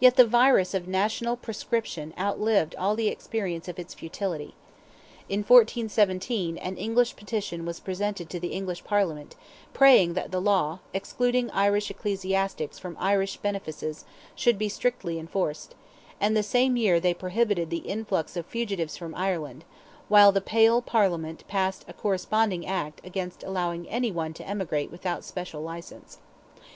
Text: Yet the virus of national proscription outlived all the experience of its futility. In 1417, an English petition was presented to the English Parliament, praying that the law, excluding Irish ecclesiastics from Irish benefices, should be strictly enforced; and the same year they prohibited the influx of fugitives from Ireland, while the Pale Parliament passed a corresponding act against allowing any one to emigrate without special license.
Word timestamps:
Yet 0.00 0.16
the 0.16 0.24
virus 0.24 0.72
of 0.72 0.88
national 0.88 1.36
proscription 1.36 2.14
outlived 2.18 2.74
all 2.76 2.96
the 2.96 3.08
experience 3.08 3.68
of 3.68 3.78
its 3.78 3.92
futility. 3.92 4.54
In 5.28 5.40
1417, 5.40 6.56
an 6.56 6.78
English 6.78 7.16
petition 7.16 7.66
was 7.66 7.78
presented 7.78 8.30
to 8.30 8.40
the 8.40 8.52
English 8.54 8.82
Parliament, 8.82 9.36
praying 9.74 10.14
that 10.14 10.30
the 10.30 10.40
law, 10.40 10.78
excluding 10.94 11.50
Irish 11.50 11.90
ecclesiastics 11.90 12.78
from 12.78 12.96
Irish 12.98 13.36
benefices, 13.36 14.06
should 14.34 14.56
be 14.56 14.70
strictly 14.70 15.18
enforced; 15.18 15.74
and 16.18 16.34
the 16.34 16.42
same 16.42 16.78
year 16.78 16.98
they 16.98 17.12
prohibited 17.12 17.68
the 17.68 17.84
influx 17.86 18.38
of 18.38 18.46
fugitives 18.46 18.96
from 18.96 19.14
Ireland, 19.14 19.66
while 20.08 20.32
the 20.32 20.40
Pale 20.40 20.80
Parliament 20.88 21.44
passed 21.46 21.84
a 21.86 21.92
corresponding 21.92 22.64
act 22.64 23.02
against 23.04 23.42
allowing 23.42 23.86
any 23.90 24.10
one 24.10 24.32
to 24.32 24.48
emigrate 24.48 24.90
without 24.90 25.24
special 25.24 25.60
license. 25.60 26.20